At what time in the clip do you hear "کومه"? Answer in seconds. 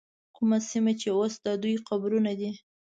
0.35-0.57